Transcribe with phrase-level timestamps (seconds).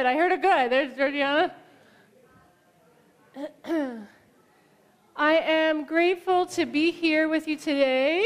[0.00, 0.06] good.
[0.06, 0.72] I heard a good.
[0.72, 1.54] There's Georgiana.
[5.14, 8.24] I am grateful to be here with you today.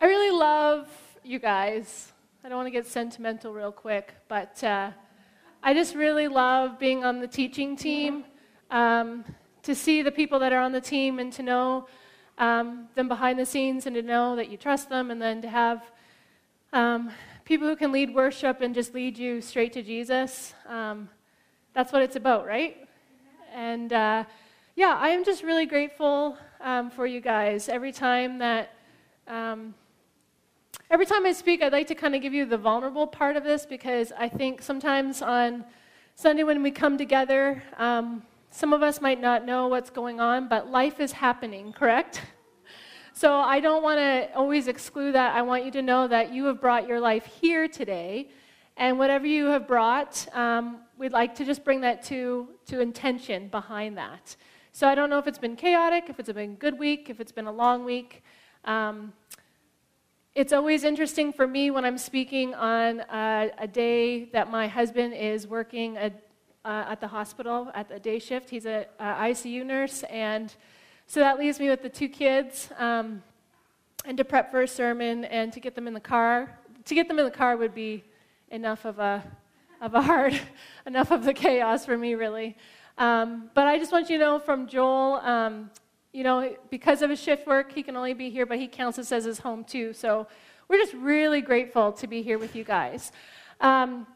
[0.00, 0.88] I really love
[1.22, 2.12] you guys.
[2.42, 4.92] I don't want to get sentimental real quick, but uh,
[5.62, 8.24] I just really love being on the teaching team.
[8.70, 9.22] Um,
[9.64, 11.88] to see the people that are on the team and to know
[12.38, 15.48] um, them behind the scenes and to know that you trust them, and then to
[15.50, 15.82] have
[16.72, 17.10] um,
[17.48, 20.52] people who can lead worship and just lead you straight to Jesus.
[20.66, 21.08] Um,
[21.72, 22.86] that's what it's about, right?
[23.54, 24.24] And uh,
[24.76, 27.70] yeah, I am just really grateful um, for you guys.
[27.70, 28.74] Every time that,
[29.26, 29.74] um,
[30.90, 33.44] every time I speak, I'd like to kind of give you the vulnerable part of
[33.44, 35.64] this because I think sometimes on
[36.16, 40.50] Sunday when we come together, um, some of us might not know what's going on,
[40.50, 42.20] but life is happening, correct?
[43.18, 45.34] So I don't want to always exclude that.
[45.34, 48.28] I want you to know that you have brought your life here today,
[48.76, 53.48] and whatever you have brought, um, we'd like to just bring that to, to intention
[53.48, 54.36] behind that.
[54.70, 57.18] So I don't know if it's been chaotic, if it's been a good week, if
[57.18, 58.22] it's been a long week.
[58.64, 59.12] Um,
[60.36, 65.12] it's always interesting for me when I'm speaking on a, a day that my husband
[65.14, 66.12] is working a
[66.64, 68.48] uh, at the hospital at the day shift.
[68.48, 70.54] He's an ICU nurse, and
[71.08, 73.22] so that leaves me with the two kids um,
[74.04, 76.56] and to prep for a sermon and to get them in the car.
[76.84, 78.04] To get them in the car would be
[78.50, 79.24] enough of a
[79.80, 80.40] of a hard,
[80.86, 82.56] enough of the chaos for me, really.
[82.96, 85.70] Um, but I just want you to know from Joel, um,
[86.12, 88.96] you know, because of his shift work, he can only be here, but he counts
[88.96, 89.92] this as his home too.
[89.92, 90.26] So
[90.68, 93.12] we're just really grateful to be here with you guys.
[93.60, 94.06] Um,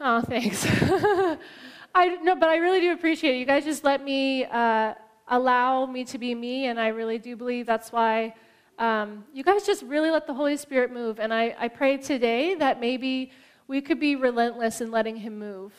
[0.00, 0.64] Oh, thanks.
[1.94, 3.38] I no, but I really do appreciate it.
[3.38, 4.94] You guys just let me uh,
[5.28, 8.34] allow me to be me, and I really do believe that's why
[8.78, 11.18] um, you guys just really let the Holy Spirit move.
[11.18, 13.32] And I, I pray today that maybe
[13.66, 15.72] we could be relentless in letting Him move.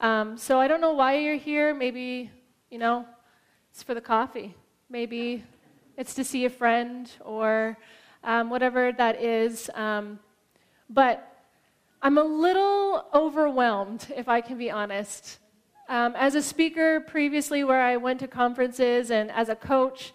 [0.00, 1.74] Um, so I don't know why you're here.
[1.74, 2.30] Maybe
[2.70, 3.06] you know
[3.70, 4.54] it's for the coffee.
[4.90, 5.44] Maybe
[5.96, 7.78] it's to see a friend or
[8.24, 9.70] um, whatever that is.
[9.74, 10.18] Um,
[10.90, 11.28] but
[12.02, 15.38] I'm a little overwhelmed, if I can be honest.
[15.92, 20.14] Um, as a speaker previously, where I went to conferences, and as a coach,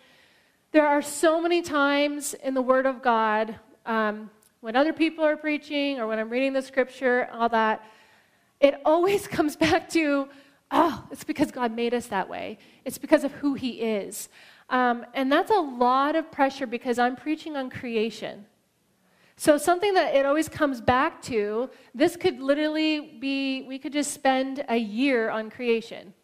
[0.72, 5.38] there are so many times in the Word of God um, when other people are
[5.38, 7.86] preaching or when I'm reading the scripture, all that,
[8.60, 10.28] it always comes back to,
[10.72, 12.58] oh, it's because God made us that way.
[12.84, 14.30] It's because of who He is.
[14.72, 18.48] Um, and that's a lot of pressure because I'm preaching on creation.
[19.40, 24.12] So, something that it always comes back to this could literally be, we could just
[24.12, 26.16] spend a year on creation.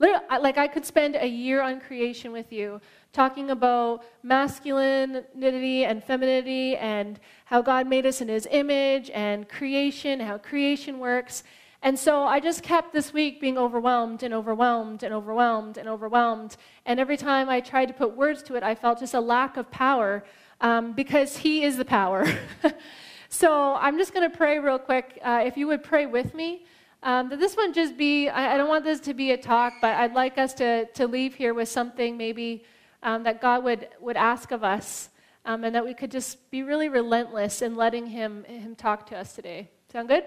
[0.00, 2.80] Like, I could spend a year on creation with you,
[3.12, 10.18] talking about masculinity and femininity and how God made us in his image and creation,
[10.18, 11.44] how creation works.
[11.82, 16.56] And so I just kept this week being overwhelmed and overwhelmed and overwhelmed and overwhelmed.
[16.84, 19.56] And every time I tried to put words to it, I felt just a lack
[19.56, 20.24] of power
[20.60, 22.26] um, because He is the power.
[23.28, 25.18] so I'm just going to pray real quick.
[25.22, 26.64] Uh, if you would pray with me,
[27.02, 29.74] um, that this one just be, I, I, don't want this to be a talk,
[29.80, 32.64] but I'd like us to, to leave here with something maybe
[33.02, 35.08] um, that God would, would ask of us
[35.46, 39.16] um, and that we could just be really relentless in letting him, him talk to
[39.16, 39.70] us today.
[39.90, 40.24] Sound good?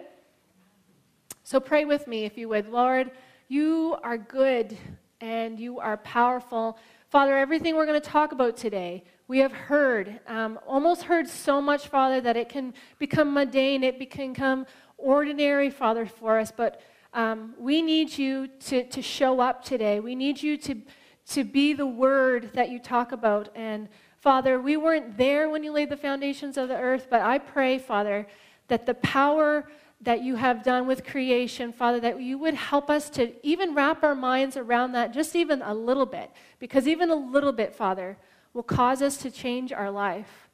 [1.44, 2.70] So pray with me if you would.
[2.70, 3.12] Lord,
[3.48, 4.76] you are good
[5.22, 6.78] and you are powerful.
[7.14, 11.62] Father, everything we're going to talk about today, we have heard, um, almost heard so
[11.62, 14.66] much, Father, that it can become mundane, it can become
[14.98, 16.52] ordinary, Father, for us.
[16.52, 16.82] But
[17.14, 20.00] um, we need you to, to show up today.
[20.00, 20.82] We need you to,
[21.28, 23.50] to be the word that you talk about.
[23.54, 27.38] And Father, we weren't there when you laid the foundations of the earth, but I
[27.38, 28.26] pray, Father,
[28.70, 29.68] that the power
[30.04, 34.04] that you have done with creation, Father, that you would help us to even wrap
[34.04, 36.30] our minds around that just even a little bit.
[36.60, 38.18] Because even a little bit, Father,
[38.54, 40.50] will cause us to change our life.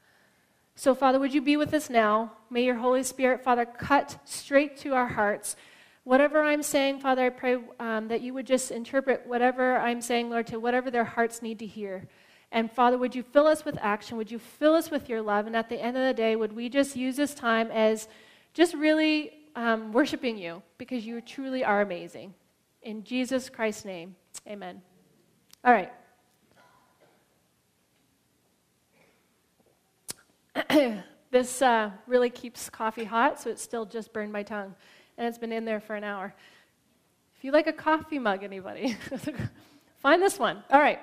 [0.76, 2.32] So, Father, would you be with us now?
[2.50, 5.56] May your Holy Spirit, Father, cut straight to our hearts.
[6.04, 10.30] Whatever I'm saying, Father, I pray um, that you would just interpret whatever I'm saying,
[10.30, 12.08] Lord, to whatever their hearts need to hear.
[12.52, 14.16] And Father, would you fill us with action?
[14.18, 15.48] Would you fill us with your love?
[15.48, 18.08] And at the end of the day, would we just use this time as
[18.54, 22.34] just really um, worshiping you because you truly are amazing.
[22.82, 24.16] In Jesus Christ's name,
[24.48, 24.82] amen.
[25.64, 25.92] All right.
[31.32, 34.74] this uh, really keeps coffee hot, so it still just burned my tongue.
[35.18, 36.34] And it's been in there for an hour.
[37.38, 38.98] If you like a coffee mug, anybody,
[39.98, 40.64] find this one.
[40.70, 41.00] All right.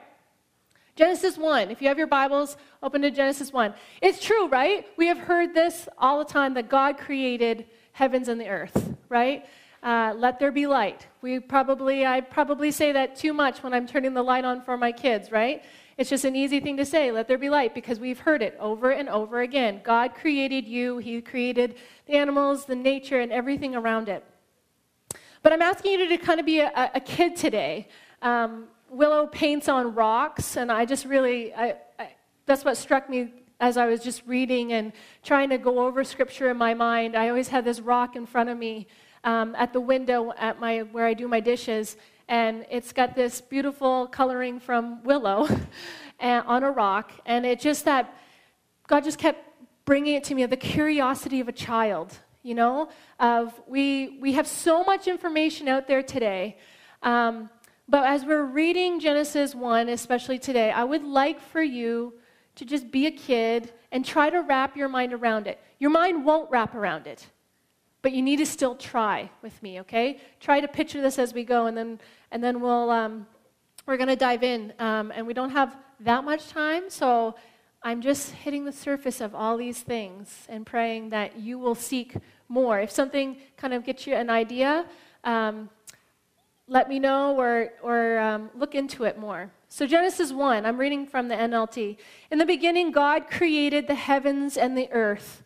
[0.97, 1.71] Genesis 1.
[1.71, 3.75] If you have your Bibles, open to Genesis 1.
[4.01, 4.87] It's true, right?
[4.97, 7.67] We have heard this all the time that God created
[7.97, 9.47] heavens and the earth, right?
[9.83, 11.07] Uh, let there be light.
[11.23, 14.77] We probably, I probably say that too much when I'm turning the light on for
[14.77, 15.65] my kids, right?
[15.97, 18.55] It's just an easy thing to say, let there be light, because we've heard it
[18.61, 19.81] over and over again.
[19.83, 21.77] God created you, He created
[22.07, 24.23] the animals, the nature, and everything around it.
[25.43, 27.89] But I'm asking you to kind of be a, a kid today.
[28.21, 32.11] Um, Willow paints on rocks, and I just really, I, I,
[32.45, 34.93] that's what struck me as I was just reading and
[35.23, 37.17] trying to go over scripture in my mind.
[37.17, 38.87] I always had this rock in front of me
[39.25, 41.97] um, at the window at my, where I do my dishes,
[42.29, 45.49] and it's got this beautiful coloring from Willow
[46.20, 48.14] on a rock, and it just that,
[48.87, 49.43] God just kept
[49.85, 52.88] bringing it to me, of the curiosity of a child, you know,
[53.19, 56.56] of we, we have so much information out there today.
[57.02, 57.49] Um,
[57.88, 62.14] but as we're reading Genesis 1, especially today, I would like for you
[62.56, 65.61] to just be a kid and try to wrap your mind around it.
[65.79, 67.26] Your mind won't wrap around it,
[68.03, 70.20] but you need to still try with me, okay?
[70.41, 72.00] Try to picture this as we go, and then,
[72.31, 73.26] and then we'll, um,
[73.87, 74.73] we're going to dive in.
[74.79, 77.37] Um, and we don't have that much time, so
[77.82, 82.17] I'm just hitting the surface of all these things and praying that you will seek
[82.49, 82.81] more.
[82.81, 84.87] If something kind of gets you an idea,
[85.25, 85.69] um,
[86.69, 89.50] let me know or, or um, look into it more.
[89.76, 91.99] So, Genesis 1, I'm reading from the NLT.
[92.31, 95.44] In the beginning, God created the heavens and the earth.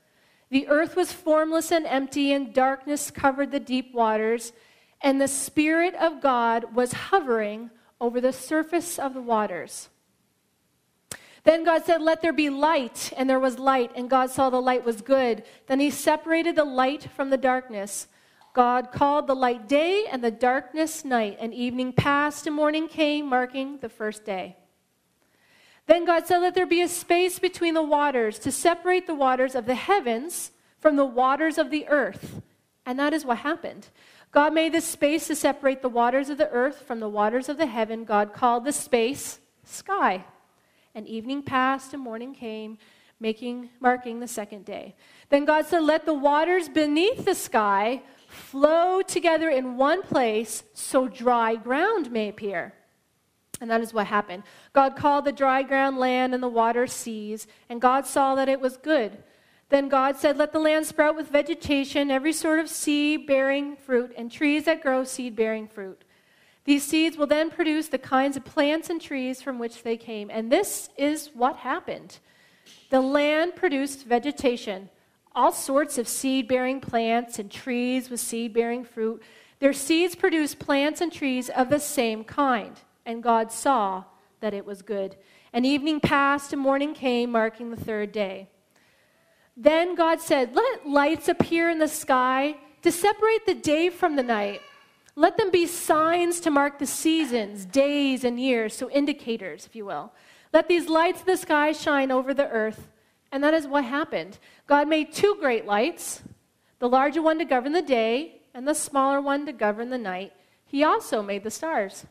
[0.50, 4.52] The earth was formless and empty, and darkness covered the deep waters,
[5.00, 9.88] and the Spirit of God was hovering over the surface of the waters.
[11.42, 14.62] Then God said, Let there be light, and there was light, and God saw the
[14.62, 15.42] light was good.
[15.66, 18.06] Then he separated the light from the darkness.
[18.52, 23.26] God called the light day and the darkness night, and evening passed and morning came,
[23.26, 24.56] marking the first day.
[25.87, 29.55] Then God said, Let there be a space between the waters to separate the waters
[29.55, 32.43] of the heavens from the waters of the earth.
[32.87, 33.88] And that is what happened.
[34.32, 37.58] God made this space to separate the waters of the earth from the waters of
[37.58, 38.05] the heaven.
[38.05, 40.25] God called the space sky.
[40.94, 42.79] And evening passed and morning came,
[43.19, 44.94] making marking the second day.
[45.29, 48.02] Then God said, Let the waters beneath the sky
[48.40, 52.75] flow together in one place so dry ground may appear.
[53.60, 54.42] And that is what happened.
[54.72, 58.60] God called the dry ground land and the water seas, and God saw that it
[58.60, 59.22] was good.
[59.69, 64.12] Then God said, Let the land sprout with vegetation, every sort of seed bearing fruit,
[64.16, 66.02] and trees that grow seed bearing fruit.
[66.64, 70.31] These seeds will then produce the kinds of plants and trees from which they came.
[70.31, 72.19] And this is what happened.
[72.90, 74.90] The land produced vegetation
[75.34, 79.22] all sorts of seed bearing plants and trees with seed bearing fruit.
[79.58, 84.04] Their seeds produced plants and trees of the same kind, and God saw
[84.40, 85.16] that it was good.
[85.52, 88.48] And evening passed and morning came, marking the third day.
[89.56, 94.22] Then God said, Let lights appear in the sky to separate the day from the
[94.22, 94.62] night.
[95.16, 99.84] Let them be signs to mark the seasons, days, and years, so indicators, if you
[99.84, 100.12] will.
[100.52, 102.88] Let these lights of the sky shine over the earth.
[103.32, 104.38] And that is what happened.
[104.66, 106.22] God made two great lights
[106.80, 110.32] the larger one to govern the day, and the smaller one to govern the night.
[110.64, 112.06] He also made the stars.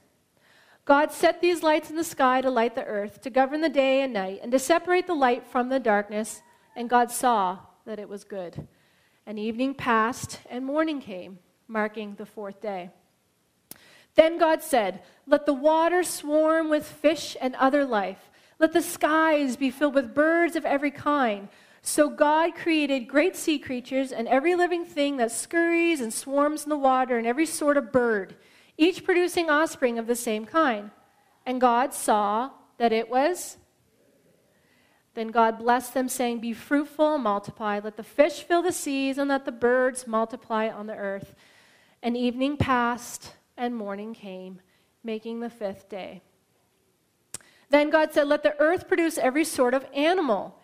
[0.86, 4.02] God set these lights in the sky to light the earth, to govern the day
[4.02, 6.44] and night, and to separate the light from the darkness.
[6.76, 8.68] And God saw that it was good.
[9.26, 12.92] And evening passed, and morning came, marking the fourth day.
[14.16, 18.29] Then God said, Let the water swarm with fish and other life
[18.60, 21.48] let the skies be filled with birds of every kind.
[21.82, 26.70] So God created great sea creatures and every living thing that scurries and swarms in
[26.70, 28.36] the water and every sort of bird,
[28.78, 30.92] each producing offspring of the same kind.
[31.46, 33.58] And God saw that it was.
[35.16, 37.80] Then God blessed them, saying, Be fruitful and multiply.
[37.84, 41.34] Let the fish fill the seas and let the birds multiply on the earth.
[42.04, 44.62] And evening passed and morning came,
[45.04, 46.22] making the fifth day.
[47.70, 50.56] Then God said, Let the earth produce every sort of animal.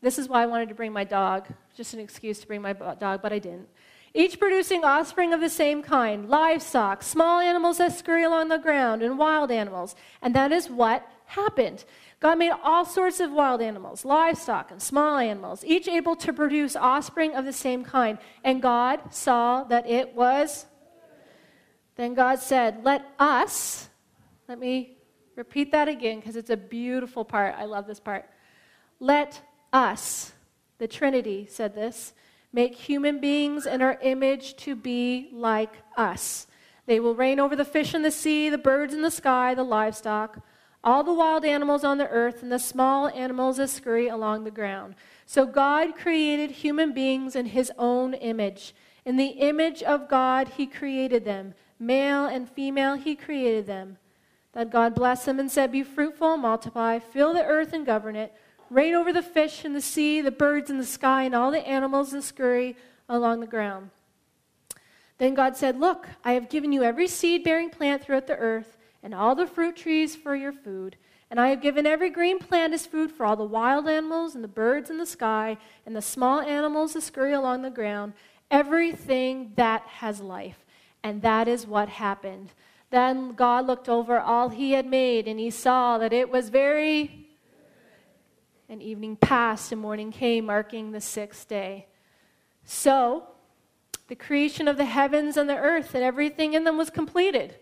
[0.00, 1.48] This is why I wanted to bring my dog.
[1.76, 3.68] Just an excuse to bring my dog, but I didn't.
[4.14, 9.02] Each producing offspring of the same kind livestock, small animals that scurry along the ground,
[9.02, 9.94] and wild animals.
[10.22, 11.84] And that is what happened.
[12.20, 16.74] God made all sorts of wild animals, livestock, and small animals, each able to produce
[16.74, 18.18] offspring of the same kind.
[18.42, 20.66] And God saw that it was.
[21.96, 23.88] Then God said, Let us,
[24.48, 24.97] let me
[25.38, 27.54] Repeat that again because it's a beautiful part.
[27.56, 28.28] I love this part.
[28.98, 29.40] Let
[29.72, 30.32] us,
[30.78, 32.12] the Trinity said this,
[32.52, 36.48] make human beings in our image to be like us.
[36.86, 39.62] They will reign over the fish in the sea, the birds in the sky, the
[39.62, 40.40] livestock,
[40.82, 44.50] all the wild animals on the earth, and the small animals that scurry along the
[44.50, 44.96] ground.
[45.24, 48.74] So God created human beings in his own image.
[49.04, 51.54] In the image of God, he created them.
[51.78, 53.98] Male and female, he created them.
[54.52, 58.16] Then God blessed them and said, Be fruitful and multiply, fill the earth and govern
[58.16, 58.34] it,
[58.70, 61.66] reign over the fish in the sea, the birds in the sky, and all the
[61.66, 62.76] animals that scurry
[63.08, 63.90] along the ground.
[65.18, 68.76] Then God said, Look, I have given you every seed bearing plant throughout the earth,
[69.02, 70.96] and all the fruit trees for your food.
[71.30, 74.42] And I have given every green plant as food for all the wild animals and
[74.42, 78.14] the birds in the sky, and the small animals that scurry along the ground,
[78.50, 80.64] everything that has life.
[81.02, 82.50] And that is what happened.
[82.90, 87.26] Then God looked over all he had made, and he saw that it was very.
[88.68, 91.86] And evening passed, and morning came, marking the sixth day.
[92.64, 93.28] So,
[94.08, 97.56] the creation of the heavens and the earth and everything in them was completed.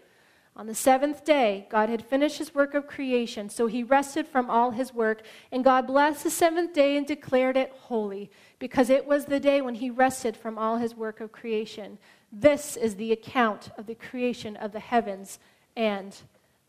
[0.58, 4.48] On the seventh day, God had finished his work of creation, so he rested from
[4.48, 5.22] all his work.
[5.52, 9.60] And God blessed the seventh day and declared it holy, because it was the day
[9.60, 11.98] when he rested from all his work of creation.
[12.32, 15.38] This is the account of the creation of the heavens
[15.76, 16.16] and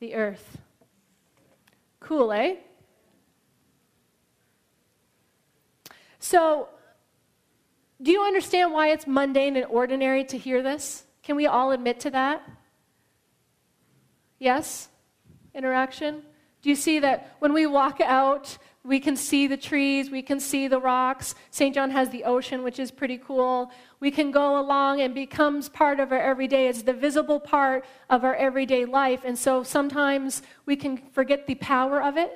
[0.01, 0.57] the earth.
[2.01, 2.55] Cool, eh?
[6.19, 6.67] So,
[8.01, 11.05] do you understand why it's mundane and ordinary to hear this?
[11.23, 12.43] Can we all admit to that?
[14.39, 14.89] Yes?
[15.53, 16.21] Interaction?
[16.61, 20.39] Do you see that when we walk out, we can see the trees, we can
[20.39, 21.35] see the rocks.
[21.51, 21.75] St.
[21.75, 23.69] John has the ocean, which is pretty cool.
[23.99, 26.67] We can go along and becomes part of our everyday.
[26.67, 29.21] It's the visible part of our everyday life.
[29.25, 32.31] And so sometimes we can forget the power of it.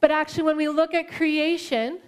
[0.00, 2.00] But actually, when we look at creation,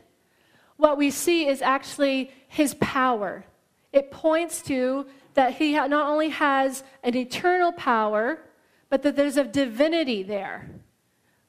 [0.77, 3.45] what we see is actually his power.
[3.93, 8.41] It points to that he not only has an eternal power,
[8.91, 10.69] but that there's a divinity there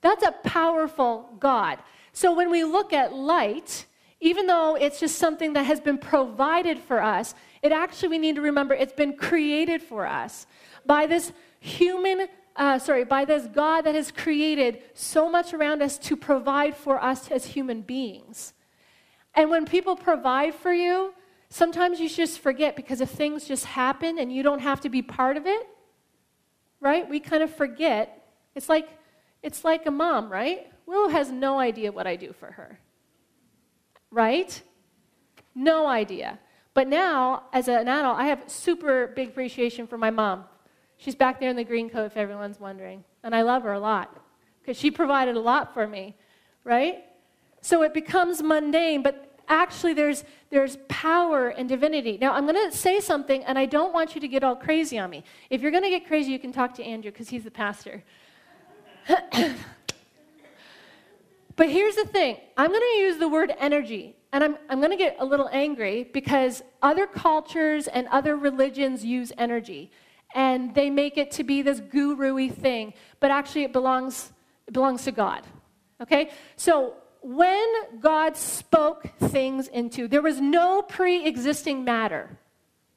[0.00, 1.78] That's a powerful God.
[2.12, 3.86] So when we look at light,
[4.18, 8.34] even though it's just something that has been provided for us, it actually, we need
[8.34, 10.48] to remember, it's been created for us
[10.84, 12.26] by this human,
[12.56, 17.02] uh, sorry, by this God that has created so much around us to provide for
[17.02, 18.54] us as human beings.
[19.34, 21.12] And when people provide for you,
[21.48, 25.02] Sometimes you just forget because if things just happen and you don't have to be
[25.02, 25.66] part of it,
[26.80, 27.08] right?
[27.08, 28.28] We kind of forget.
[28.54, 28.88] It's like
[29.42, 30.72] it's like a mom, right?
[30.86, 32.80] Willow has no idea what I do for her.
[34.10, 34.60] Right?
[35.54, 36.38] No idea.
[36.74, 40.44] But now, as an adult, I have super big appreciation for my mom.
[40.98, 43.04] She's back there in the green coat, if everyone's wondering.
[43.22, 44.18] And I love her a lot
[44.60, 46.16] because she provided a lot for me,
[46.64, 47.04] right?
[47.60, 52.18] So it becomes mundane, but actually there's, there's power and divinity.
[52.20, 54.98] Now, I'm going to say something, and I don't want you to get all crazy
[54.98, 55.24] on me.
[55.50, 58.02] If you're going to get crazy, you can talk to Andrew because he's the pastor.
[61.56, 64.90] but here's the thing I'm going to use the word energy, and I'm, I'm going
[64.90, 69.90] to get a little angry because other cultures and other religions use energy,
[70.34, 74.32] and they make it to be this guru thing, but actually it belongs,
[74.66, 75.42] it belongs to God.
[76.00, 76.30] Okay?
[76.56, 77.66] So when
[78.00, 82.38] God spoke things into, there was no pre existing matter.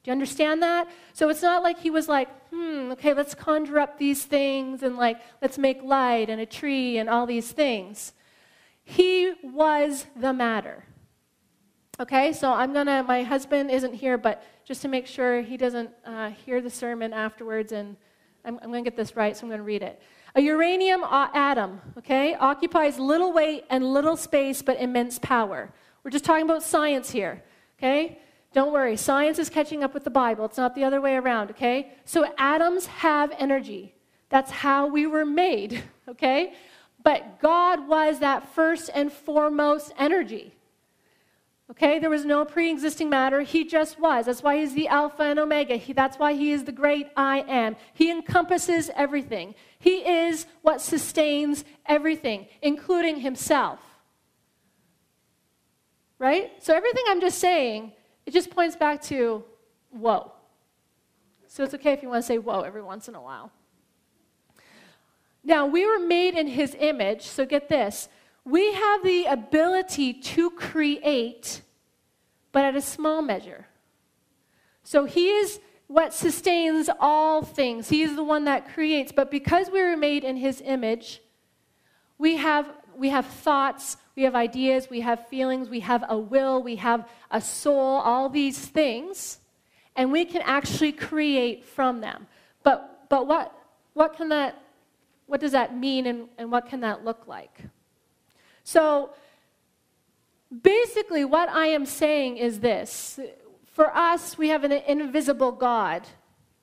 [0.02, 0.88] Do you understand that?
[1.12, 4.96] So it's not like he was like, hmm, okay, let's conjure up these things and
[4.96, 8.12] like, let's make light and a tree and all these things.
[8.82, 10.84] He was the matter.
[12.00, 15.90] Okay, so I'm gonna, my husband isn't here, but just to make sure he doesn't
[16.06, 17.94] uh, hear the sermon afterwards, and
[18.42, 20.00] I'm, I'm gonna get this right, so I'm gonna read it.
[20.34, 25.74] A uranium atom, okay, occupies little weight and little space but immense power.
[26.02, 27.44] We're just talking about science here,
[27.78, 28.18] okay?
[28.54, 30.46] Don't worry, science is catching up with the Bible.
[30.46, 31.92] It's not the other way around, okay?
[32.06, 33.94] So atoms have energy.
[34.30, 36.54] That's how we were made, okay?
[37.04, 40.54] But God was that first and foremost energy.
[41.70, 43.42] Okay, there was no pre existing matter.
[43.42, 44.26] He just was.
[44.26, 45.76] That's why he's the Alpha and Omega.
[45.76, 47.76] He, that's why he is the great I am.
[47.94, 49.54] He encompasses everything.
[49.78, 53.78] He is what sustains everything, including himself.
[56.18, 56.50] Right?
[56.62, 57.92] So everything I'm just saying,
[58.26, 59.44] it just points back to
[59.90, 60.32] whoa.
[61.46, 63.52] So it's okay if you want to say whoa every once in a while.
[65.44, 68.08] Now, we were made in his image, so get this.
[68.44, 71.62] We have the ability to create,
[72.52, 73.66] but at a small measure.
[74.82, 77.88] So he is what sustains all things.
[77.88, 79.12] He is the one that creates.
[79.12, 81.20] But because we were made in his image,
[82.18, 86.62] we have, we have thoughts, we have ideas, we have feelings, we have a will,
[86.62, 89.38] we have a soul, all these things,
[89.96, 92.26] and we can actually create from them.
[92.62, 93.54] But, but what,
[93.94, 94.60] what can that
[95.30, 97.60] what does that mean and, and what can that look like?
[98.64, 99.10] So,
[100.62, 103.18] basically, what I am saying is this
[103.64, 106.06] for us, we have an invisible God,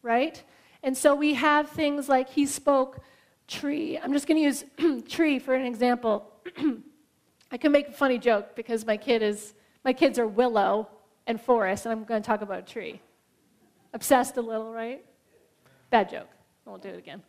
[0.01, 0.43] right?
[0.83, 2.99] And so we have things like He spoke
[3.47, 3.97] tree.
[3.97, 6.31] I'm just going to use tree for an example.
[7.51, 10.89] I can make a funny joke because my kid is my kids are Willow
[11.27, 13.01] and Forest, and I'm going to talk about a tree.
[13.93, 15.03] Obsessed a little, right?
[15.89, 16.27] Bad joke.
[16.65, 17.23] I won't do it again.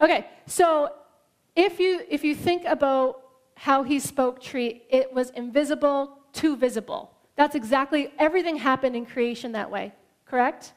[0.00, 0.92] Okay, so
[1.54, 3.20] if you, if you think about
[3.58, 7.10] how he spoke tree, it was invisible to visible.
[7.34, 9.92] That's exactly, everything happened in creation that way,
[10.26, 10.74] correct?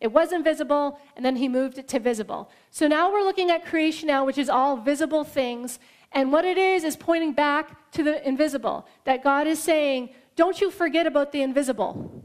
[0.00, 2.50] It was invisible, and then he moved it to visible.
[2.70, 5.78] So now we're looking at creation now, which is all visible things.
[6.12, 8.86] And what it is, is pointing back to the invisible.
[9.04, 12.22] That God is saying, don't you forget about the invisible.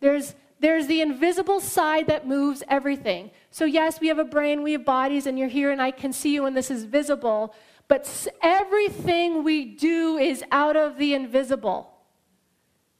[0.00, 3.30] There's, there's the invisible side that moves everything.
[3.50, 6.12] So, yes, we have a brain, we have bodies, and you're here, and I can
[6.12, 7.54] see you, and this is visible.
[7.88, 11.90] But everything we do is out of the invisible.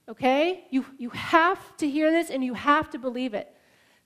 [0.08, 0.66] Okay?
[0.70, 3.50] You, you have to hear this and you have to believe it.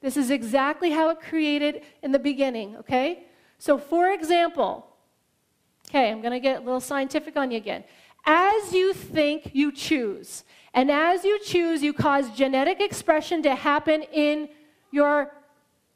[0.01, 3.25] This is exactly how it created in the beginning, okay?
[3.59, 4.87] So, for example,
[5.89, 7.83] okay, I'm going to get a little scientific on you again.
[8.25, 10.45] As you think, you choose.
[10.73, 14.49] And as you choose, you cause genetic expression to happen in
[14.93, 15.33] your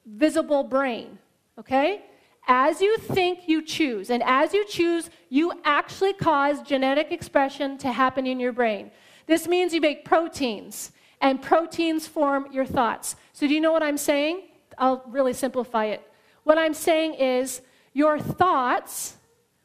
[0.04, 1.18] visible brain.
[1.58, 2.02] Okay?
[2.46, 4.10] As you think, you choose.
[4.10, 8.90] And as you choose, you actually cause genetic expression to happen in your brain.
[9.26, 13.16] This means you make proteins, and proteins form your thoughts.
[13.32, 14.48] So, do you know what I'm saying?
[14.76, 16.02] I'll really simplify it.
[16.44, 19.16] What I'm saying is your thoughts,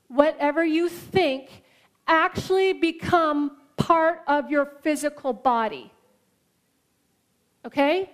[0.08, 1.64] whatever you think,
[2.08, 5.92] actually become part of your physical body.
[7.66, 8.12] Okay?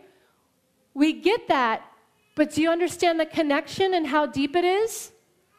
[0.94, 1.84] We get that,
[2.36, 5.12] but do you understand the connection and how deep it is?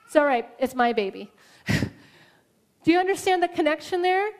[0.06, 1.32] It's all right, it's my baby.
[1.68, 4.30] do you understand the connection there?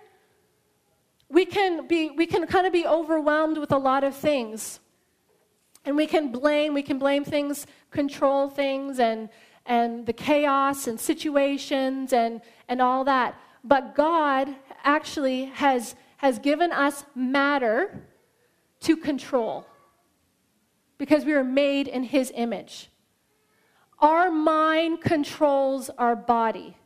[1.28, 4.80] We can be we can kind of be overwhelmed with a lot of things.
[5.86, 9.28] And we can blame, we can blame things, control things and
[9.66, 13.34] and the chaos and situations and and all that.
[13.64, 18.06] But God actually has, has given us matter
[18.80, 19.66] to control
[20.98, 22.90] because we are made in His image.
[23.98, 26.76] Our mind controls our body.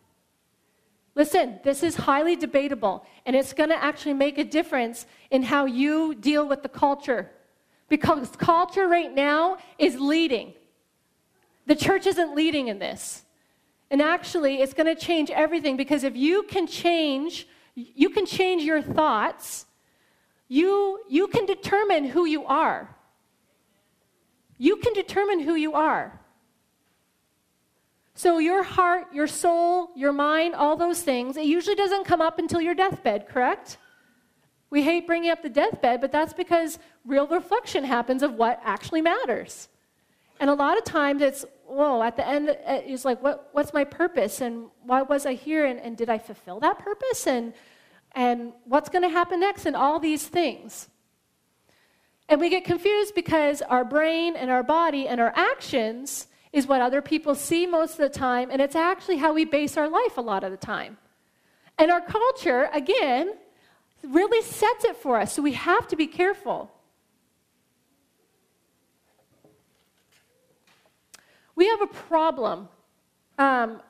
[1.15, 5.65] Listen, this is highly debatable, and it's going to actually make a difference in how
[5.65, 7.31] you deal with the culture.
[7.89, 10.55] Because culture right now is leading.
[11.67, 13.25] The church isn't leading in this.
[13.91, 18.63] And actually, it's going to change everything because if you can change, you can change
[18.63, 19.67] your thoughts,
[20.47, 22.95] you, you can determine who you are.
[24.59, 26.21] You can determine who you are.
[28.15, 32.41] So, your heart, your soul, your mind, all those things, it usually doesn't come up
[32.41, 33.79] until your deathbed, correct?
[34.71, 39.03] We hate bringing up the deathbed, but that's because real reflection happens of what actually
[39.03, 39.69] matters.
[40.41, 43.73] And a lot of times it's, whoa, at the end, uh, it's like, what, what's
[43.73, 44.41] my purpose?
[44.41, 45.65] And why was I here?
[45.65, 47.27] And, and did I fulfill that purpose?
[47.27, 47.55] And,
[48.13, 49.67] and what's going to happen next?
[49.67, 50.89] And all these things.
[52.29, 56.81] And we get confused because our brain and our body and our actions is what
[56.81, 60.17] other people see most of the time, and it's actually how we base our life
[60.17, 60.97] a lot of the time.
[61.79, 63.35] And our culture, again,
[64.03, 66.71] really sets it for us, so we have to be careful.
[71.59, 72.69] we have a problem
[73.37, 73.83] um,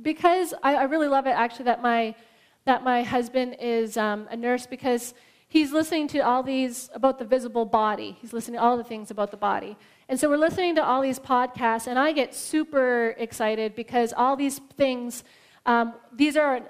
[0.00, 2.14] because I, I, really love it actually that my
[2.64, 5.12] that my husband is um, a nurse because
[5.52, 8.16] he's listening to all these about the visible body.
[8.22, 9.76] He's listening to all the things about the body.
[10.08, 14.34] And so we're listening to all these podcasts and i get super excited because all
[14.34, 15.24] these things
[15.66, 16.60] um, these are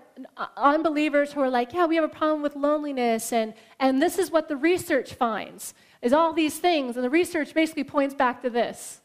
[0.57, 4.31] unbelievers who are like yeah we have a problem with loneliness and and this is
[4.31, 6.97] what the research finds is all these things.
[6.97, 9.01] And the research basically points back to this.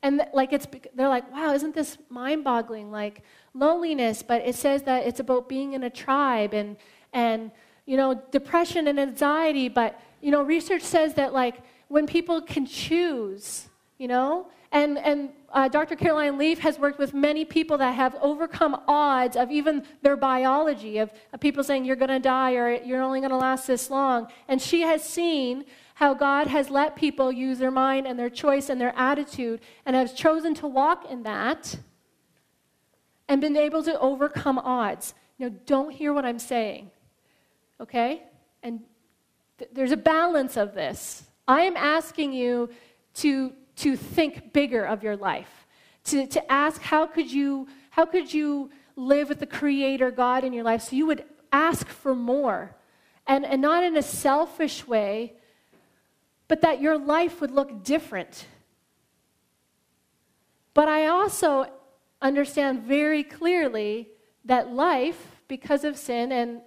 [0.00, 4.22] And like it's they're like wow isn't this mind-boggling like loneliness?
[4.22, 6.76] But it says that it's about being in a tribe and
[7.12, 7.50] and
[7.88, 11.56] you know depression and anxiety but you know research says that like
[11.88, 14.46] when people can choose, you know?
[14.70, 15.96] And, and uh, Dr.
[15.96, 20.98] Caroline Leaf has worked with many people that have overcome odds of even their biology,
[20.98, 23.88] of, of people saying, you're going to die or you're only going to last this
[23.88, 24.28] long.
[24.46, 28.68] And she has seen how God has let people use their mind and their choice
[28.68, 31.78] and their attitude and has chosen to walk in that
[33.26, 35.14] and been able to overcome odds.
[35.38, 36.90] Now, don't hear what I'm saying,
[37.80, 38.22] okay?
[38.62, 38.80] And
[39.58, 41.24] th- there's a balance of this.
[41.46, 42.70] I am asking you
[43.14, 45.66] to to think bigger of your life,
[46.02, 50.52] to, to ask how could you how could you live with the creator God in
[50.52, 52.74] your life so you would ask for more.
[53.26, 55.34] And, and not in a selfish way,
[56.48, 58.46] but that your life would look different.
[60.74, 61.66] But I also
[62.22, 64.08] understand very clearly
[64.44, 66.60] that life, because of sin, and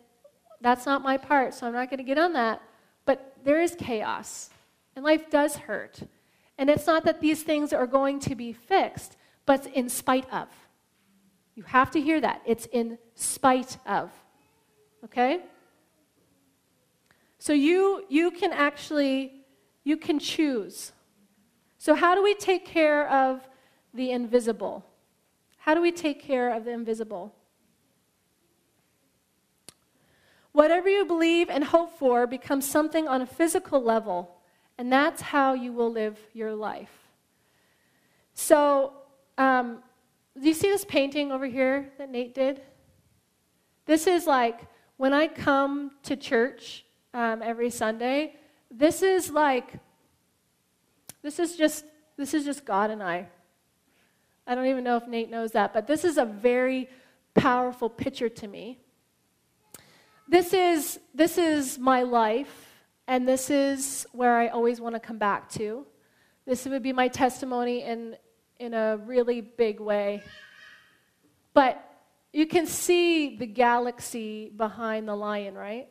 [0.62, 2.62] that's not my part, so I'm not going to get on that,
[3.06, 4.50] but there is chaos,
[4.96, 6.02] and life does hurt.
[6.58, 10.48] And it's not that these things are going to be fixed, but in spite of.
[11.56, 12.42] You have to hear that.
[12.46, 14.12] It's in spite of.
[15.04, 15.42] Okay?
[17.40, 19.44] So you you can actually
[19.84, 20.92] you can choose.
[21.80, 23.42] So how do we take care of
[23.94, 24.86] the invisible?
[25.58, 27.34] How do we take care of the invisible?
[30.52, 34.42] Whatever you believe and hope for becomes something on a physical level
[34.82, 36.90] and that's how you will live your life.
[38.34, 38.94] So,
[39.38, 39.84] um,
[40.40, 42.62] do you see this painting over here that Nate did?
[43.86, 44.62] This is like
[44.98, 46.84] when I come to church
[47.14, 48.36] um, every Sunday,
[48.72, 49.74] this is like,
[51.22, 51.86] this is just,
[52.18, 53.28] this is just God and I.
[54.48, 56.90] I don't even know if Nate knows that, but this is a very
[57.36, 58.80] powerful picture to me.
[60.32, 62.70] This is, this is my life
[63.06, 65.86] and this is where I always want to come back to.
[66.46, 68.16] This would be my testimony in,
[68.58, 70.24] in a really big way.
[71.54, 71.86] But
[72.32, 75.90] you can see the galaxy behind the lion, right?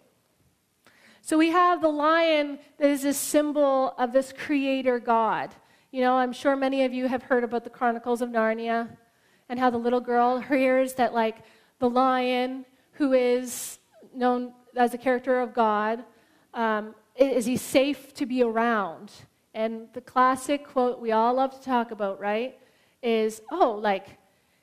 [1.21, 5.55] So we have the lion that is a symbol of this creator God.
[5.93, 8.97] You know, I'm sure many of you have heard about the Chronicles of Narnia
[9.51, 11.37] and how the little girl hears that, like,
[11.79, 13.80] the lion, who is
[14.15, 16.05] known as a character of God,
[16.55, 19.13] um, is he safe to be around?
[19.55, 22.57] And the classic quote we all love to talk about, right,
[23.03, 24.07] is, oh, like,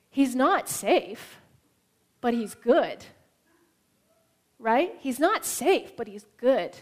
[0.09, 1.39] he's not safe,
[2.21, 3.05] but he's good.
[4.59, 4.95] Right?
[4.99, 6.75] He's not safe, but he's good.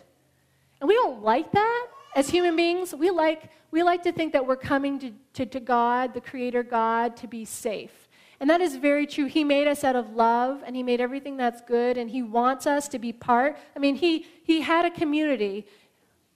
[0.79, 2.93] And we don't like that as human beings.
[2.93, 6.63] We like, we like to think that we're coming to, to, to God, the Creator
[6.63, 8.04] God, to be safe.
[8.39, 9.25] And that is very true.
[9.25, 12.67] He made us out of love and he made everything that's good and he wants
[12.67, 13.57] us to be part.
[13.75, 15.65] I mean, he he had a community.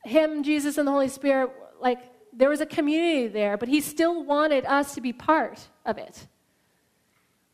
[0.05, 1.99] Him, Jesus and the Holy Spirit like
[2.31, 6.27] there was a community there, but he still wanted us to be part of it.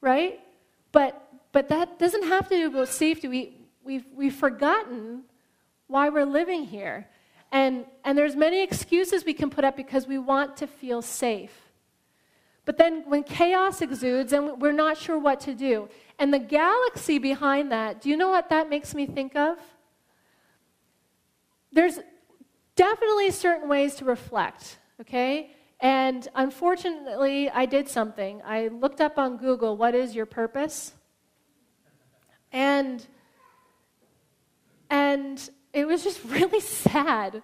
[0.02, 0.40] Right?
[0.92, 3.28] But but that doesn't have to do with safety.
[3.28, 5.24] We we've we've forgotten
[5.88, 7.08] why we're living here.
[7.52, 11.65] And and there's many excuses we can put up because we want to feel safe.
[12.66, 17.20] But then when chaos exudes and we're not sure what to do, and the galaxy
[17.20, 19.58] behind that, do you know what that makes me think of?
[21.72, 22.00] There's
[22.76, 25.52] definitely certain ways to reflect, okay?
[25.80, 28.42] And unfortunately, I did something.
[28.44, 30.94] I looked up on Google, what is your purpose?
[32.52, 33.06] And
[34.90, 37.44] and it was just really sad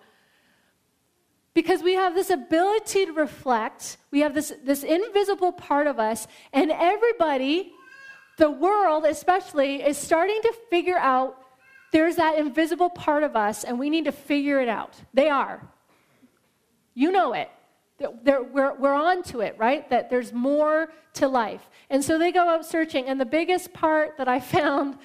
[1.53, 6.27] because we have this ability to reflect, we have this, this invisible part of us,
[6.53, 7.73] and everybody,
[8.37, 11.37] the world especially, is starting to figure out
[11.91, 14.95] there's that invisible part of us, and we need to figure it out.
[15.13, 15.61] They are.
[16.93, 17.49] You know it.
[18.23, 19.87] They're, we're, we're on to it, right?
[19.89, 21.69] That there's more to life.
[21.89, 24.97] And so they go out searching, and the biggest part that I found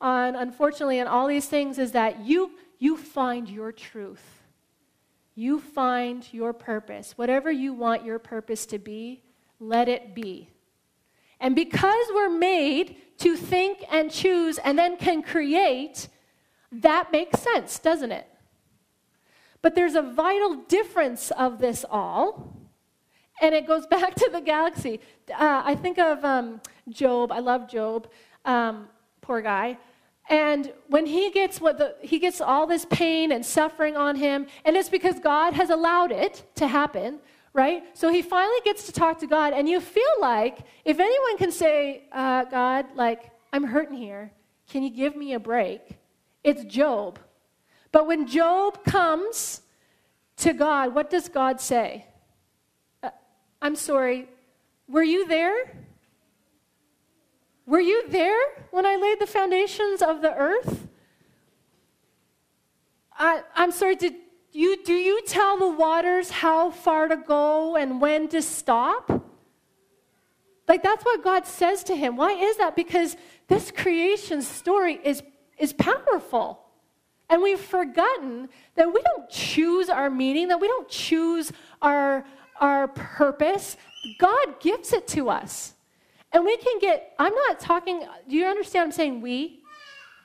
[0.00, 4.33] on, unfortunately, in all these things is that you, you find your truth
[5.34, 7.12] you find your purpose.
[7.16, 9.22] Whatever you want your purpose to be,
[9.58, 10.50] let it be.
[11.40, 16.08] And because we're made to think and choose and then can create,
[16.72, 18.26] that makes sense, doesn't it?
[19.62, 22.56] But there's a vital difference of this all,
[23.40, 25.00] and it goes back to the galaxy.
[25.30, 27.32] Uh, I think of um, Job.
[27.32, 28.08] I love Job.
[28.44, 28.88] Um,
[29.20, 29.78] poor guy.
[30.28, 34.46] And when he gets what the, he gets all this pain and suffering on him,
[34.64, 37.18] and it's because God has allowed it to happen,
[37.52, 37.84] right?
[37.92, 41.52] So he finally gets to talk to God, and you feel like if anyone can
[41.52, 44.32] say, uh, God, like I'm hurting here,
[44.68, 45.80] can you give me a break?
[46.42, 47.18] It's Job.
[47.92, 49.60] But when Job comes
[50.38, 52.06] to God, what does God say?
[53.02, 53.10] Uh,
[53.60, 54.28] I'm sorry,
[54.88, 55.76] were you there?
[57.66, 58.38] Were you there
[58.70, 60.86] when I laid the foundations of the earth?
[63.16, 64.14] I, I'm sorry, did
[64.52, 69.10] you, do you tell the waters how far to go and when to stop?
[70.68, 72.16] Like, that's what God says to him.
[72.16, 72.76] Why is that?
[72.76, 73.16] Because
[73.48, 75.22] this creation story is,
[75.58, 76.60] is powerful.
[77.28, 82.24] And we've forgotten that we don't choose our meaning, that we don't choose our,
[82.60, 83.76] our purpose.
[84.18, 85.74] God gives it to us.
[86.34, 89.60] And we can get, I'm not talking, do you understand I'm saying we?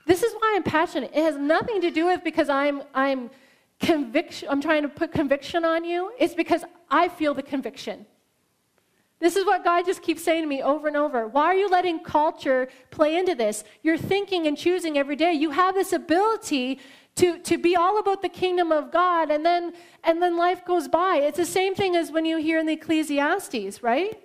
[0.07, 1.11] This is why I'm passionate.
[1.13, 3.29] It has nothing to do with because I'm, I'm
[3.79, 6.11] conviction, I'm trying to put conviction on you.
[6.17, 8.07] It's because I feel the conviction.
[9.19, 11.27] This is what God just keeps saying to me over and over.
[11.27, 13.63] Why are you letting culture play into this?
[13.83, 15.33] You're thinking and choosing every day.
[15.33, 16.79] You have this ability
[17.17, 20.87] to, to be all about the kingdom of God, and then, and then life goes
[20.87, 21.17] by.
[21.17, 24.23] It's the same thing as when you hear in the Ecclesiastes, right?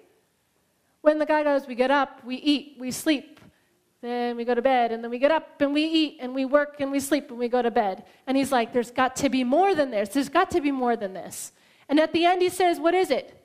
[1.05, 3.39] When the guy goes, We get up, we eat, we sleep,
[4.01, 6.47] then we go to bed, and then we get up and we eat, and we
[6.47, 8.05] work and we sleep, and we go to bed.
[8.27, 10.09] And he's like, There's got to be more than this.
[10.09, 11.53] There's got to be more than this.
[11.91, 13.39] And at the end, he says, What is it?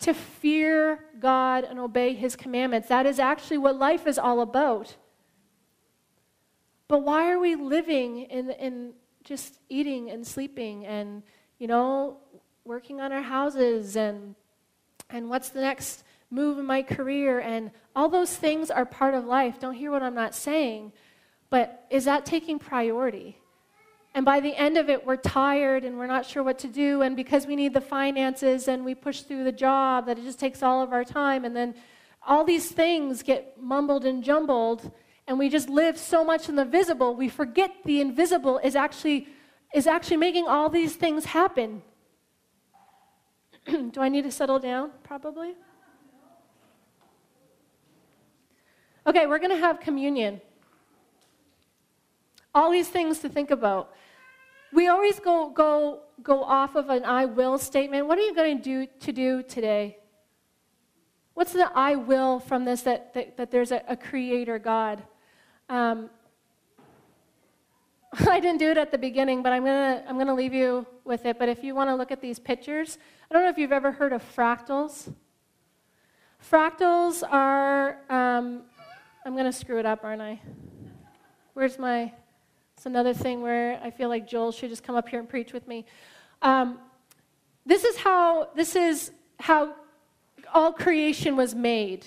[0.00, 2.88] to fear God and obey his commandments.
[2.88, 4.94] That is actually what life is all about.
[6.86, 8.92] But why are we living in, in
[9.24, 11.24] just eating and sleeping and,
[11.58, 12.18] you know,
[12.64, 14.36] working on our houses and,
[15.10, 17.40] and what's the next move in my career?
[17.40, 19.58] And all those things are part of life.
[19.60, 20.92] Don't hear what I'm not saying.
[21.50, 23.38] But is that taking priority?
[24.14, 27.02] And by the end of it, we're tired and we're not sure what to do.
[27.02, 30.40] And because we need the finances and we push through the job, that it just
[30.40, 31.44] takes all of our time.
[31.44, 31.74] And then
[32.26, 34.90] all these things get mumbled and jumbled.
[35.26, 39.28] And we just live so much in the visible, we forget the invisible is actually,
[39.74, 41.82] is actually making all these things happen.
[43.66, 44.90] do I need to settle down?
[45.04, 45.54] Probably.
[49.08, 50.38] Okay, we're going to have communion
[52.54, 53.94] all these things to think about.
[54.70, 58.06] We always go, go, go off of an I will statement.
[58.06, 59.96] What are you going to do to do today?
[61.32, 65.02] What's the I will from this that, that, that there's a, a creator God?
[65.70, 66.10] Um,
[68.28, 70.86] I didn't do it at the beginning, but I'm going to I'm gonna leave you
[71.04, 71.38] with it.
[71.38, 72.98] But if you want to look at these pictures,
[73.30, 75.10] I don't know if you've ever heard of fractals.
[76.50, 78.62] Fractals are, um,
[79.28, 80.40] I'm going to screw it up, aren't I?
[81.52, 82.10] Where's my.
[82.74, 85.52] It's another thing where I feel like Joel should just come up here and preach
[85.52, 85.84] with me.
[86.40, 86.78] Um,
[87.66, 89.74] this is how this is how
[90.54, 92.06] all creation was made.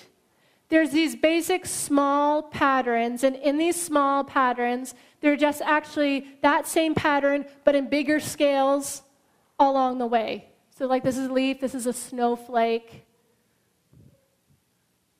[0.69, 6.95] There's these basic small patterns, and in these small patterns, they're just actually that same
[6.95, 9.03] pattern, but in bigger scales
[9.60, 10.49] along the way.
[10.75, 13.05] So, like, this is a leaf, this is a snowflake.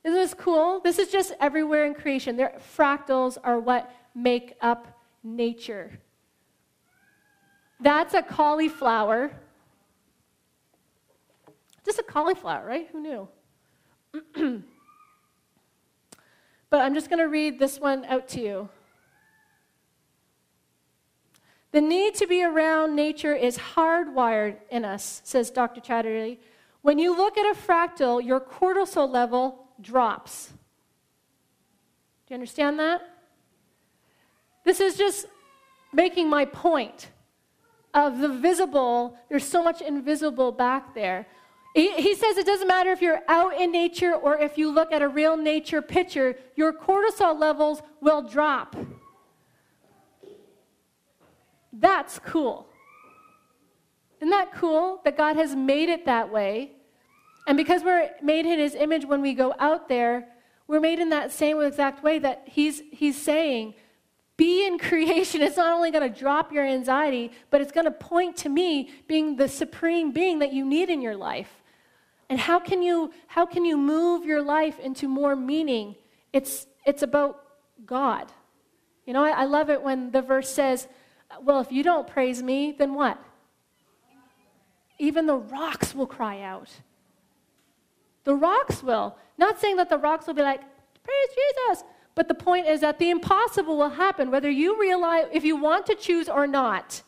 [0.04, 0.80] Isn't this cool?
[0.80, 2.36] This is just everywhere in creation.
[2.36, 6.00] Their fractals are what make up nature.
[7.80, 9.30] That's a cauliflower.
[11.84, 12.88] Just a cauliflower, right?
[12.92, 13.28] Who knew?
[16.70, 18.68] but I'm just going to read this one out to you.
[21.72, 25.80] The need to be around nature is hardwired in us, says Dr.
[25.80, 26.38] Chatterjee.
[26.82, 30.48] When you look at a fractal, your cortisol level drops.
[32.26, 33.02] Do you understand that?
[34.64, 35.26] This is just
[35.92, 37.08] making my point
[37.94, 39.18] of the visible.
[39.28, 41.26] There's so much invisible back there.
[41.74, 45.00] He, says it doesn't matter if you're out in nature or if you look at
[45.00, 48.76] a real nature picture, your cortisol levels will drop.
[51.72, 52.66] That's cool.
[54.20, 56.72] Isn't that cool that God has made it that way?
[57.46, 60.28] And because we're made in his image when we go out there,
[60.68, 63.74] we're made in that same exact way that he's, he's saying,
[64.36, 67.90] be in creation, it's not only going to drop your anxiety, but it's going to
[67.90, 71.62] point to me being the supreme being that you need in your life.
[72.28, 75.96] And how can you how can you move your life into more meaning?
[76.32, 77.44] It's it's about
[77.84, 78.32] God.
[79.04, 80.88] You know, I, I love it when the verse says,
[81.42, 83.22] "Well, if you don't praise me, then what?
[84.98, 86.70] Even the rocks will cry out."
[88.24, 89.16] The rocks will.
[89.38, 90.60] Not saying that the rocks will be like,
[91.02, 95.44] "Praise Jesus." But the point is that the impossible will happen, whether you realize, if
[95.44, 97.02] you want to choose or not.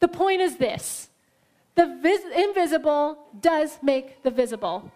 [0.00, 1.08] The point is this
[1.74, 4.92] the vis- invisible does make the visible.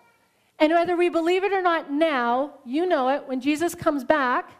[0.60, 4.50] And whether we believe it or not now, you know it, when Jesus comes back,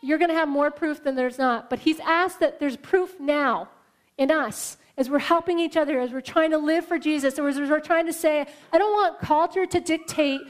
[0.00, 1.68] you're going to have more proof than there's not.
[1.68, 3.68] But he's asked that there's proof now
[4.16, 4.76] in us.
[4.98, 7.80] As we're helping each other, as we're trying to live for Jesus, or as we're
[7.80, 10.40] trying to say, I don't want culture to dictate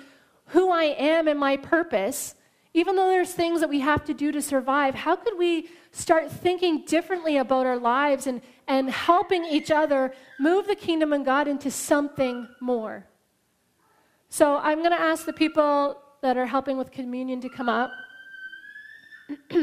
[0.46, 2.34] who I am and my purpose,
[2.72, 6.32] even though there's things that we have to do to survive, how could we start
[6.32, 11.46] thinking differently about our lives and, and helping each other move the kingdom of God
[11.46, 13.06] into something more?
[14.30, 17.90] So I'm going to ask the people that are helping with communion to come up.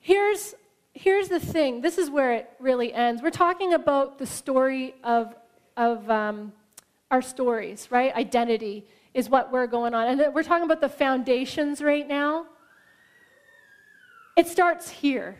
[0.00, 0.54] here's,
[0.98, 3.22] here's the thing this is where it really ends.
[3.22, 5.34] We're talking about the story of,
[5.76, 6.52] of um,
[7.10, 8.14] our stories, right?
[8.14, 8.84] Identity
[9.14, 10.08] is what we're going on.
[10.08, 12.46] And we're talking about the foundations right now.
[14.36, 15.38] It starts here.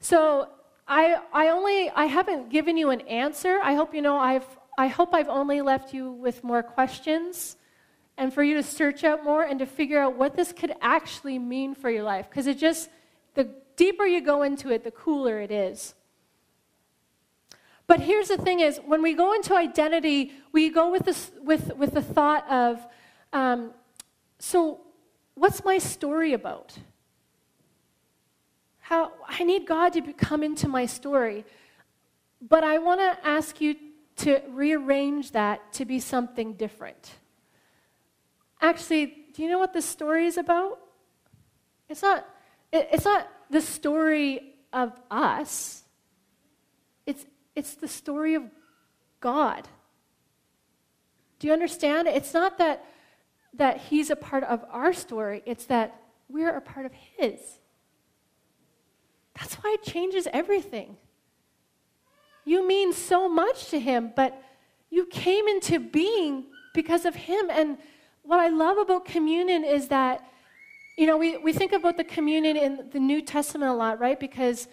[0.00, 0.48] So
[0.86, 3.58] I, I only I haven't given you an answer.
[3.62, 7.56] I hope you know I've I hope I've only left you with more questions
[8.16, 11.38] and for you to search out more and to figure out what this could actually
[11.38, 12.28] mean for your life.
[12.28, 12.90] Because it just
[13.34, 15.94] the deeper you go into it, the cooler it is.
[17.86, 21.76] But here's the thing is, when we go into identity, we go with, this, with,
[21.76, 22.86] with the thought of,
[23.32, 23.72] um,
[24.38, 24.80] so
[25.34, 26.76] what's my story about?
[28.80, 31.44] How, I need God to come into my story.
[32.40, 33.76] But I want to ask you
[34.16, 37.12] to rearrange that to be something different.
[38.60, 40.78] Actually, do you know what this story is about?
[41.88, 42.26] It's not,
[42.72, 45.84] it, it's not the story of us.
[47.06, 48.42] It's, it's the story of
[49.20, 49.68] God.
[51.38, 52.08] Do you understand?
[52.08, 52.84] It's not that,
[53.54, 55.94] that He's a part of our story, it's that
[56.28, 57.38] we're a part of His.
[59.38, 60.96] That's why it changes everything.
[62.44, 64.42] You mean so much to Him, but
[64.90, 67.50] you came into being because of Him.
[67.50, 67.78] And
[68.22, 70.26] what I love about communion is that,
[70.96, 74.18] you know, we, we think about the communion in the New Testament a lot, right?
[74.18, 74.68] Because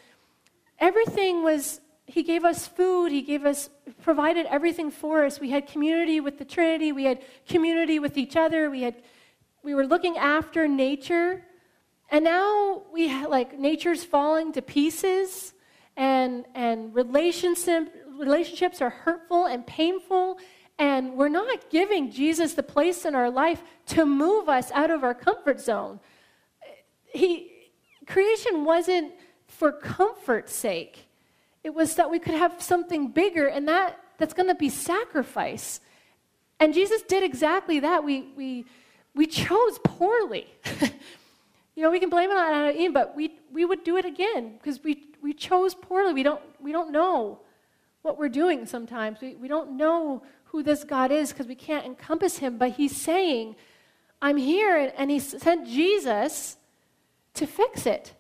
[0.80, 1.82] everything was
[2.12, 3.70] he gave us food, He gave us,
[4.02, 5.40] provided everything for us.
[5.40, 8.96] We had community with the Trinity, we had community with each other, we, had,
[9.64, 11.42] we were looking after nature.
[12.10, 15.54] And now we like, nature's falling to pieces,
[15.96, 20.38] and, and relationship, relationships are hurtful and painful,
[20.78, 25.06] and we're not giving Jesus the place in our life to move us out of
[25.06, 26.02] our comfort zone.
[27.14, 27.52] He,
[28.08, 29.14] creation wasn't
[29.48, 31.08] for comfort's sake.
[31.64, 35.80] It was that we could have something bigger, and that, that's going to be sacrifice.
[36.60, 38.04] And Jesus did exactly that.
[38.04, 38.66] We, we,
[39.14, 40.48] we chose poorly.
[41.76, 43.98] you know, we can blame it on Adam and Eve, but we, we would do
[43.98, 46.14] it again because we, we chose poorly.
[46.14, 47.40] We don't, we don't know
[48.02, 49.20] what we're doing sometimes.
[49.22, 52.58] We, we don't know who this God is because we can't encompass him.
[52.58, 53.56] But he's saying,
[54.22, 56.58] I'm here, and, and he sent Jesus
[57.34, 58.14] to fix it,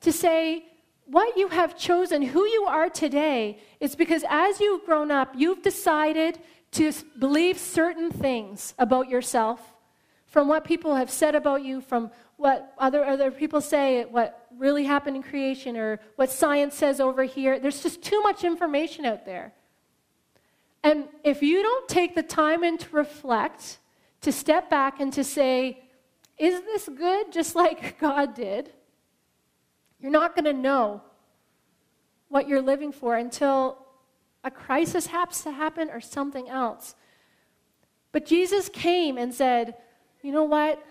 [0.00, 0.64] to say,
[1.06, 5.62] what you have chosen, who you are today, is because as you've grown up, you've
[5.62, 6.38] decided
[6.72, 9.60] to believe certain things about yourself
[10.26, 14.84] from what people have said about you, from what other, other people say, what really
[14.84, 17.58] happened in creation, or what science says over here.
[17.58, 19.54] There's just too much information out there.
[20.82, 23.78] And if you don't take the time and to reflect,
[24.20, 25.82] to step back and to say,
[26.38, 27.32] is this good?
[27.32, 28.72] Just like God did.
[30.00, 31.02] You're not going to know
[32.28, 33.78] what you're living for until
[34.44, 36.94] a crisis happens to happen or something else.
[38.12, 39.74] But Jesus came and said,
[40.22, 40.84] You know what?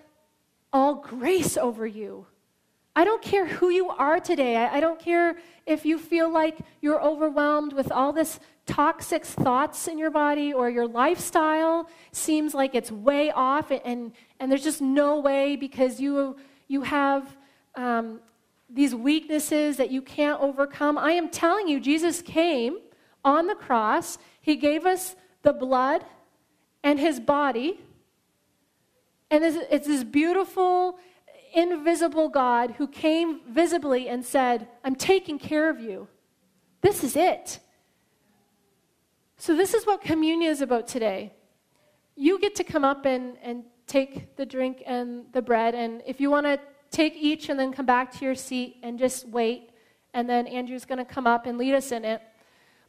[0.74, 2.28] All grace over you.
[2.96, 4.56] I don't care who you are today.
[4.56, 9.98] I, don't care if you feel like you're overwhelmed with all this toxic thoughts in
[9.98, 15.20] your body or your lifestyle seems like it's way off and, and there's just no
[15.20, 16.36] way because you,
[16.68, 17.36] you have
[17.76, 18.20] um,
[18.70, 20.98] these weaknesses that you can't overcome.
[20.98, 22.78] I am telling you, Jesus came
[23.24, 26.06] on the cross, He gave us the blood
[26.84, 27.80] and His body.
[29.32, 31.00] And it's this beautiful,
[31.54, 36.08] invisible God who came visibly and said, I'm taking care of you.
[36.82, 37.60] This is it.
[39.38, 41.34] So, this is what communion is about today.
[42.16, 46.20] You get to come up and, and take the drink and the bread, and if
[46.20, 46.60] you want to
[46.96, 49.70] take each and then come back to your seat and just wait.
[50.14, 52.22] And then Andrew's going to come up and lead us in it.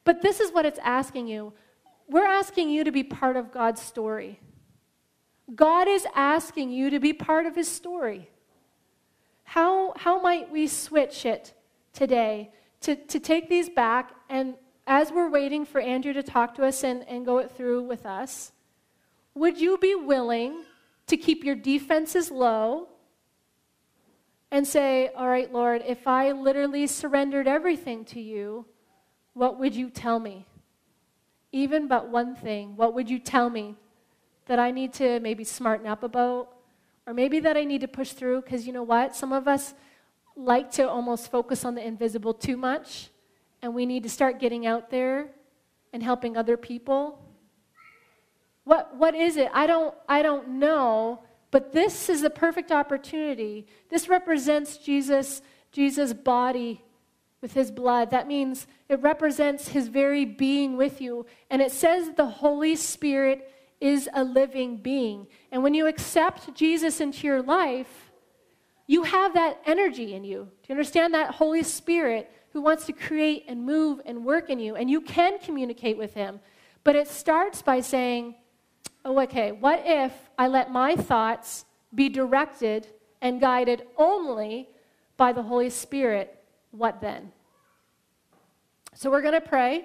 [0.05, 1.53] But this is what it's asking you
[2.09, 4.39] we're asking you to be part of God's story.
[5.53, 8.31] God is asking you to be part of his story.
[9.43, 11.53] How, how might we switch it
[11.93, 14.55] today to, to take these back and
[14.87, 18.07] as we're waiting for Andrew to talk to us and, and go it through with
[18.07, 18.53] us,
[19.35, 20.63] would you be willing
[21.07, 22.89] to keep your defenses low
[24.51, 28.67] and say, All right, Lord, if I literally surrendered everything to you,
[29.35, 30.47] what would you tell me?
[31.53, 33.77] Even but one thing, what would you tell me
[34.47, 36.53] that I need to maybe smarten up about?
[37.07, 38.43] Or maybe that I need to push through?
[38.43, 39.15] Because you know what?
[39.15, 39.75] Some of us
[40.37, 43.11] like to almost focus on the invisible too much,
[43.63, 45.29] and we need to start getting out there
[45.93, 47.19] and helping other people.
[48.67, 49.49] What, what is it?
[49.55, 53.65] I don't, I don't know, but this is the perfect opportunity.
[53.91, 55.41] This represents Jesus,
[55.71, 56.83] Jesus' body
[57.41, 58.11] with his blood.
[58.11, 61.27] That means it represents his very being with you.
[61.49, 65.29] And it says the Holy Spirit is a living being.
[65.53, 68.11] And when you accept Jesus into your life,
[68.89, 70.39] you have that energy in you.
[70.41, 74.59] Do you understand that Holy Spirit who wants to create and move and work in
[74.59, 74.75] you?
[74.75, 76.41] And you can communicate with him.
[76.83, 78.35] But it starts by saying,
[79.07, 82.89] oh, okay, what if I let my thoughts be directed
[83.23, 84.69] and guided only
[85.17, 86.43] by the Holy Spirit?
[86.73, 87.31] What then?
[88.95, 89.85] So we're going to pray,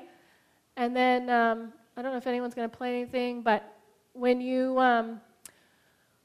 [0.76, 3.78] and then um, I don't know if anyone's going to play anything, but
[4.14, 5.22] when you um,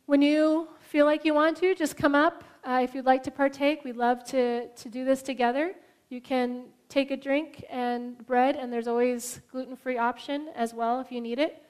[0.07, 2.45] when you feel like you want to, just come up.
[2.65, 5.75] Uh, if you'd like to partake, we'd love to to do this together.
[6.09, 11.13] You can take a drink and bread, and there's always gluten-free option as well if
[11.13, 11.66] you need it.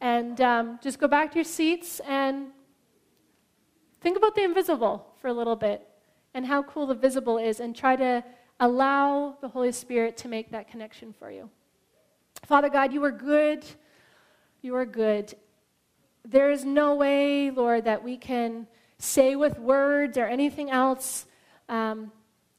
[0.00, 2.48] And um, just go back to your seats and
[4.00, 5.86] think about the invisible for a little bit
[6.32, 8.22] and how cool the visible is, and try to
[8.62, 11.48] Allow the Holy Spirit to make that connection for you.
[12.44, 13.64] Father God, you are good.
[14.60, 15.34] You are good.
[16.26, 18.66] There is no way, Lord, that we can
[18.98, 21.24] say with words or anything else
[21.70, 22.12] um,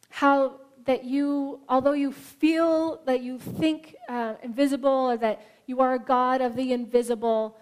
[0.09, 5.93] how that you, although you feel that you think uh, invisible or that you are
[5.93, 7.57] a God of the invisible,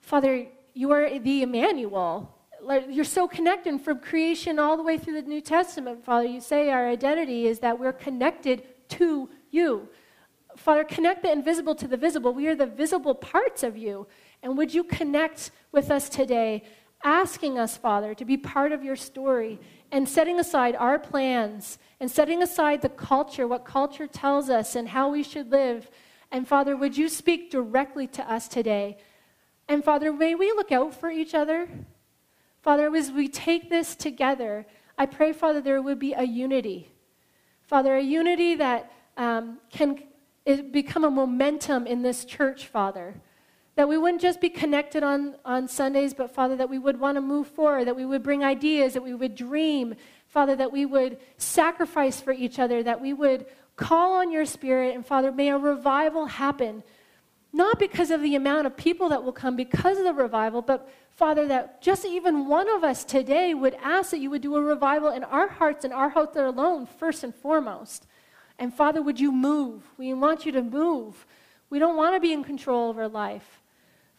[0.00, 2.36] Father, you are the Emmanuel
[2.88, 6.26] you're so connected from creation all the way through the New Testament, Father.
[6.26, 9.88] You say our identity is that we're connected to you.
[10.56, 12.34] Father, connect the invisible to the visible.
[12.34, 14.06] We are the visible parts of you.
[14.42, 16.64] And would you connect with us today,
[17.04, 19.58] asking us, Father, to be part of your story
[19.92, 24.88] and setting aside our plans and setting aside the culture, what culture tells us, and
[24.88, 25.90] how we should live.
[26.32, 28.98] And Father, would you speak directly to us today?
[29.68, 31.68] And Father, may we look out for each other.
[32.62, 34.66] Father, as we take this together,
[34.98, 36.90] I pray, Father, there would be a unity.
[37.62, 40.02] Father, a unity that um, can
[40.70, 43.14] become a momentum in this church, Father.
[43.76, 47.16] That we wouldn't just be connected on, on Sundays, but Father, that we would want
[47.16, 49.94] to move forward, that we would bring ideas, that we would dream,
[50.26, 53.46] Father, that we would sacrifice for each other, that we would
[53.80, 56.84] call on your Spirit, and Father, may a revival happen.
[57.52, 60.88] Not because of the amount of people that will come because of the revival, but
[61.10, 64.62] Father, that just even one of us today would ask that you would do a
[64.62, 68.06] revival in our hearts and our hearts alone, first and foremost.
[68.58, 69.82] And Father, would you move?
[69.98, 71.26] We want you to move.
[71.70, 73.59] We don't want to be in control of our life.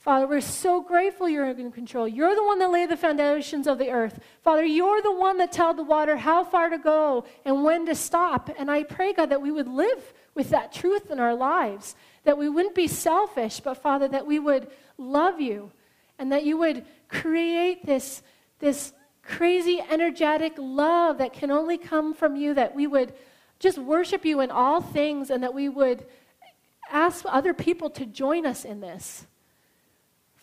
[0.02, 2.08] Father, we're so grateful you're in control.
[2.08, 4.20] You're the one that laid the foundations of the earth.
[4.44, 7.94] Father, you're the one that told the water how far to go and when to
[7.94, 8.50] stop.
[8.58, 12.40] And I pray, God, that we would live with that truth in our lives, that
[12.40, 15.72] we wouldn't be selfish, but Father, that we would love you
[16.18, 18.24] and that you would create this,
[18.58, 23.14] this crazy, energetic love that can only come from you, that we would
[23.60, 26.08] just worship you in all things, and that we would
[26.92, 29.28] ask other people to join us in this.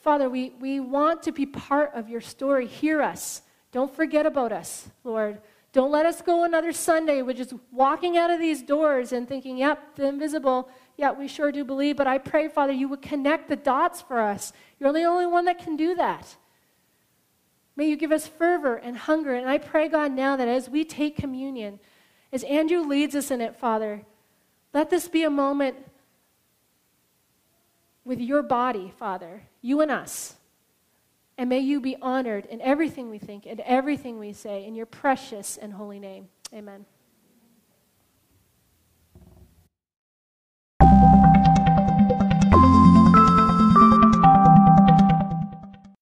[0.01, 2.67] Father, we, we want to be part of your story.
[2.67, 3.43] Hear us.
[3.73, 5.41] Don't forget about us, Lord.
[5.73, 9.59] Don't let us go another Sunday with just walking out of these doors and thinking,
[9.59, 11.97] yep, the invisible, yeah, we sure do believe.
[11.97, 14.53] But I pray, Father, you would connect the dots for us.
[14.81, 16.37] You're the only one that can do that.
[17.77, 19.35] May you give us fervor and hunger.
[19.35, 21.79] And I pray, God, now that as we take communion,
[22.33, 24.03] as Andrew leads us in it, Father,
[24.73, 25.77] let this be a moment
[28.05, 30.35] with your body, Father, you and us.
[31.37, 34.87] And may you be honored in everything we think and everything we say in your
[34.87, 36.29] precious and holy name.
[36.53, 36.85] Amen.